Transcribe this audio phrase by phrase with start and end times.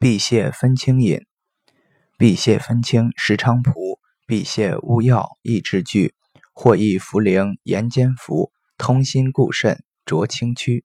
[0.00, 1.22] 辟泻分清饮。
[2.18, 6.14] 辟泻分清石菖蒲、辟泻乌药益智具，
[6.52, 10.84] 或益茯苓盐煎服，通心固肾，浊清虚。